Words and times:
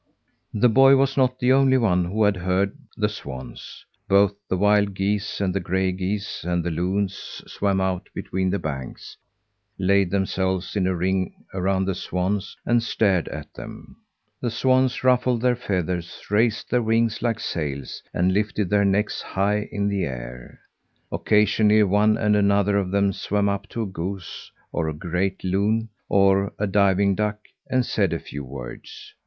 The 0.55 0.67
boy 0.67 0.95
was 0.95 1.15
not 1.15 1.37
the 1.37 1.53
only 1.53 1.77
one 1.77 2.05
who 2.05 2.23
had 2.23 2.37
heard 2.37 2.75
the 2.97 3.07
swans. 3.07 3.85
Both 4.09 4.33
the 4.49 4.57
wild 4.57 4.95
geese 4.95 5.39
and 5.39 5.53
the 5.53 5.59
gray 5.59 5.91
geese 5.91 6.43
and 6.43 6.63
the 6.63 6.71
loons 6.71 7.43
swam 7.45 7.79
out 7.79 8.09
between 8.15 8.49
the 8.49 8.57
banks, 8.57 9.15
laid 9.77 10.09
themselves 10.09 10.75
in 10.75 10.87
a 10.87 10.95
ring 10.95 11.45
around 11.53 11.85
the 11.85 11.93
swans 11.93 12.57
and 12.65 12.81
stared 12.81 13.27
at 13.27 13.53
them. 13.53 13.95
The 14.41 14.49
swans 14.49 15.03
ruffled 15.03 15.43
their 15.43 15.55
feathers, 15.55 16.23
raised 16.31 16.71
their 16.71 16.81
wings 16.81 17.21
like 17.21 17.39
sails, 17.39 18.01
and 18.11 18.33
lifted 18.33 18.71
their 18.71 18.85
necks 18.85 19.21
high 19.21 19.69
in 19.71 19.87
the 19.87 20.05
air. 20.05 20.61
Occasionally 21.11 21.83
one 21.83 22.17
and 22.17 22.35
another 22.35 22.75
of 22.79 22.89
them 22.89 23.13
swam 23.13 23.47
up 23.47 23.67
to 23.69 23.83
a 23.83 23.87
goose, 23.87 24.51
or 24.71 24.89
a 24.89 24.95
great 24.95 25.43
loon, 25.43 25.89
or 26.09 26.53
a 26.57 26.65
diving 26.65 27.13
duck, 27.13 27.37
and 27.69 27.85
said 27.85 28.13
a 28.13 28.19
few 28.19 28.43
words. 28.43 29.13